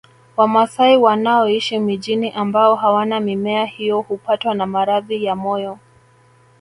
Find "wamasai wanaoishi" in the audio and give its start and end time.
0.37-1.79